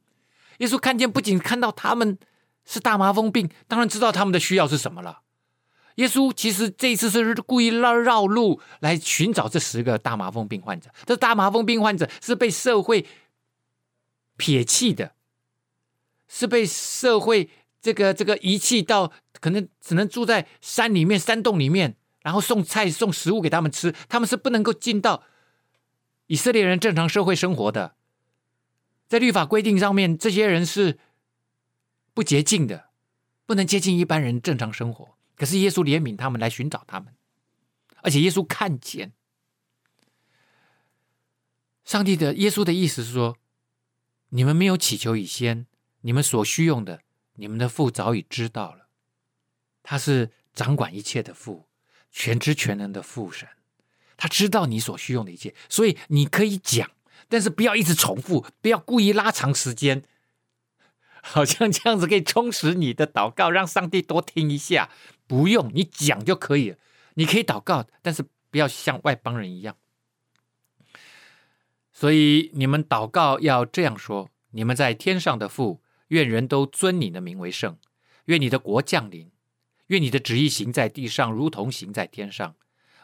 [0.58, 2.18] 耶稣看见，不仅看到他们
[2.64, 5.20] 是大麻风病，当然知道他们的需要是什么了。
[5.94, 10.90] 耶稣其实这一次是故意绕绕路来寻找这十个大麻风病患者。
[11.06, 13.06] 这大麻风病患者是被社会
[14.36, 15.12] 撇弃的，
[16.26, 17.48] 是被社会。
[17.80, 25.22] 这个这个遗弃到可能只能住在山里面、山洞里面，然后送菜、送食物给他们吃，他们是不能够进到
[26.26, 27.94] 以色列人正常社会生活的。
[29.06, 30.98] 在律法规定上面，这些人是
[32.12, 32.90] 不洁净的，
[33.46, 35.16] 不能接近一般人正常生活。
[35.36, 37.14] 可是耶稣怜悯他们，来寻找他们，
[38.02, 39.12] 而且耶稣看见
[41.84, 43.38] 上帝的耶稣的意思是说：
[44.30, 45.66] 你们没有祈求以先，
[46.00, 47.00] 你们所需用的。
[47.38, 48.88] 你们的父早已知道了，
[49.82, 51.66] 他是掌管一切的父，
[52.10, 53.48] 全知全能的父神，
[54.16, 56.90] 他知道你所需用的一切，所以你可以讲，
[57.28, 60.02] 但是不要一直重复，不要故意拉长时间，
[61.22, 64.90] 好像这样子可以充实你的祷告，让上帝多听一下。
[65.26, 66.78] 不用，你讲就可以了。
[67.14, 69.76] 你可以祷告，但是不要像外邦人一样。
[71.92, 77.78] 所以你们祷告要这样说：你们在天上的父，愿人都尊你的名为圣。
[78.26, 79.30] 愿你的国降临，
[79.86, 82.54] 愿你的旨意行在地上，如同行在天上。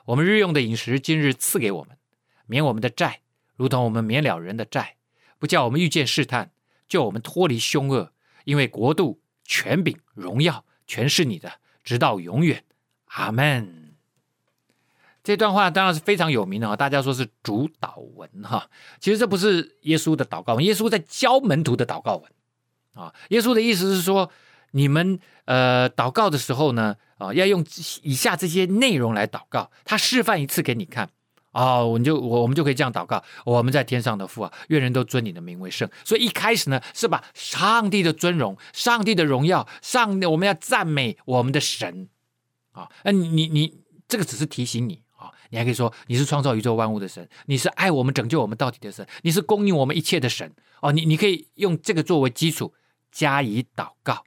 [0.05, 1.97] 我们日用的饮食，今日赐给我们，
[2.45, 3.21] 免我们的债，
[3.57, 4.97] 如同我们免了人的债，
[5.39, 6.53] 不叫我们遇见试探，
[6.87, 8.13] 救我们脱离凶恶。
[8.45, 11.53] 因为国度、权柄、荣耀，全是你的，
[11.83, 12.65] 直到永远。
[13.07, 13.95] 阿门。
[15.23, 18.69] 这段话当然是非常有名的哈，大家说是主祷文哈。
[19.01, 22.31] 其实这不是耶稣的祷告文，耶稣在教门徒的祷告文
[22.95, 23.13] 啊。
[23.29, 24.31] 耶稣的意思是说，
[24.73, 27.65] 你们呃祷告的时候呢，啊要用
[28.03, 29.71] 以下这些内容来祷告。
[29.85, 31.09] 他示范一次给你看
[31.53, 35.89] 啊，我们就我我们就可以这样祷告：我们在天上的父啊，愿人都尊你的名为圣。
[36.05, 42.09] 所以一开始呢，是把上帝的尊荣、上帝的荣耀、上我们要赞美我们的神
[42.73, 42.91] 啊。
[43.05, 43.79] 那你你
[44.09, 45.31] 这个只是提醒你啊。
[45.51, 50.91] 你还可以说你是创造宇宙万物的神，你是爱我们、拯救我们到底的神，你是供应我们一切的神哦。
[50.91, 52.75] 你你可以用这个作为基础
[53.15, 54.25] 加以祷告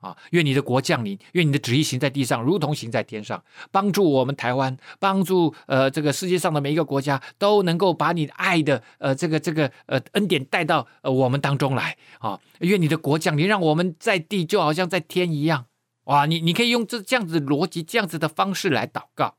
[0.00, 3.42] 啊，愿你的国降临，愿你的旨意行在地上，如同行在天上。
[3.70, 12.38] 帮助我们台湾，帮助呃这个世界上的每一个国家都能够把你爱的呃这个这个呃恩典带到呃我们当中来啊。
[12.58, 15.66] 愿你的国降临，让我们在地就好像在天一样
[16.04, 16.26] 哇。
[16.26, 19.36] 你你可以用这这样子逻辑、这样子的方式来祷告。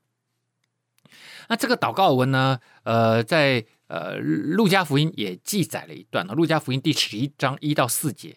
[1.48, 8.36] 那这个祷告文呢，呃，在呃路加福音也记载了一段啊，路加福音第十一章一到四节。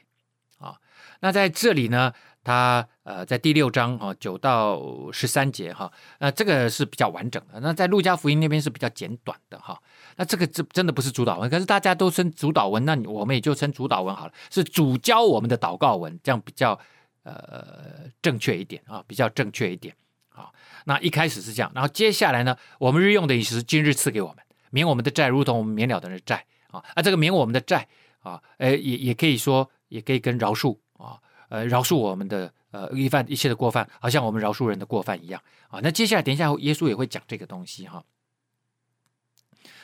[1.22, 2.14] 那在这里呢，
[2.44, 7.60] 他呃在第六章哈九到十三节哈，那这个是比较完整的。
[7.62, 9.80] 那在路加福音那边是比较简短的哈。
[10.18, 16.78] 那这个这真的不是主导文，可是大家都称主导文，那我们也就称主导文好了，是主教我们的祷告文，这样比较
[17.24, 19.96] 呃正确一点啊，比较正确一点
[20.34, 20.50] 啊。
[20.86, 24.38] 那一开始是这样，然后接下来呢，我们日用的饮食今日赐给我们，
[24.72, 26.84] 免我们的债，如同我们免了的人债啊。
[26.96, 27.88] 啊，这个免我们的债
[28.22, 35.80] 啊，呃，也也可以说，也可以跟饶恕啊，呃，饶恕我们的呃一犯一切的过犯，好像我们饶恕人的过犯一样啊。
[35.82, 38.04] 那接下来等一下，耶稣也会讲这个东西哈、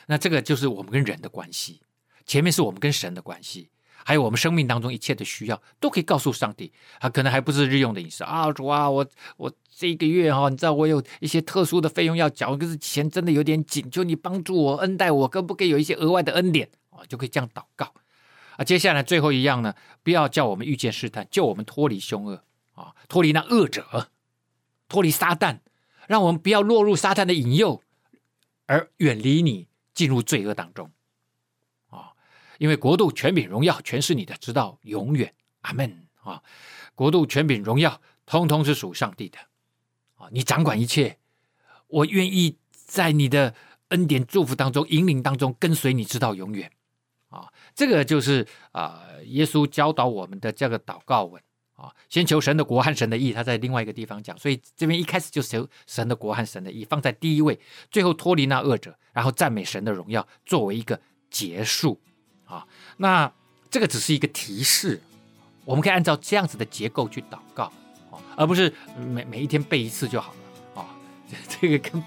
[0.06, 1.82] 那这个就是我们跟人的关系，
[2.24, 3.70] 前面是我们跟神的关系。
[4.04, 6.72] 还有我们生命当中一切的需要，都可以告诉上帝。
[6.98, 9.06] 啊，可能还不是日用的饮食啊，主啊，我
[9.36, 17.04] 我这个月哈、你知道我有一些特殊的费用要缴，可是钱真的有点紧，求你帮助我，恩待我，可不可以有一些额外的恩典啊？
[17.06, 17.92] 就可以这样祷告。
[18.58, 22.42] 啊，接下来最后一样呢，不要叫我们遇见试探，救我们脱离凶恶
[22.74, 24.10] 啊，脱离那恶者，
[24.88, 25.60] 脱离撒旦，
[26.08, 27.80] 让我们不要落入撒旦的引诱，
[28.66, 30.90] 而远离你，进入罪恶当中。
[31.88, 32.12] 啊
[32.58, 35.32] 因为国度、权柄、荣耀全是你的，直到永远。
[35.60, 36.42] 阿门啊！
[36.96, 39.38] 国度、权柄、荣耀，通通是属上帝的
[40.16, 40.28] 啊！
[40.32, 41.18] 你掌管一切，
[41.86, 43.54] 我愿意在你的
[43.90, 46.72] 恩典祝福当中、引领当中跟随你，直到永远！
[47.78, 51.40] 这个就是啊，耶稣教导我们的这个祷告文
[51.76, 51.94] 啊。
[52.08, 57.56] 先求神的国和神的义，他在另外一个地方讲，所以这边一开始就求神的国和神的义放在第一位，
[57.88, 61.00] 最后脱离那恶者，然后赞美神的荣耀作为一个
[61.30, 62.00] 结束。
[62.46, 62.66] 啊，
[62.96, 63.32] 那
[63.70, 65.00] 这个只是一个提示，
[65.64, 67.64] 我们可以按照这样子的结构去祷告，
[68.10, 68.74] 啊，而不是
[69.14, 70.34] 每每一天背一次就好
[70.74, 70.98] 了，啊，
[71.46, 72.02] 这个跟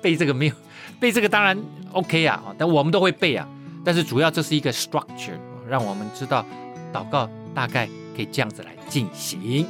[0.00, 0.54] 背这个没有，
[1.00, 1.60] 背这个当然
[1.90, 3.48] OK 啊，但我们都会背啊，
[3.86, 6.44] 但是主要这是一个 structure，让我们知道
[6.92, 9.64] 祷告大概可以这样子来进行。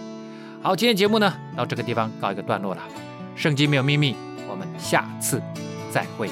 [0.62, 2.80] 好，今天节目呢到这个地方告一个段落了，
[3.34, 4.16] 圣经没有秘密，
[4.48, 5.38] 我们下次
[5.92, 6.30] 再会。